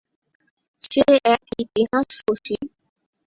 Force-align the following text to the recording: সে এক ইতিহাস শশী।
সে 0.81 1.03
এক 1.33 1.43
ইতিহাস 1.63 2.07
শশী। 2.19 2.55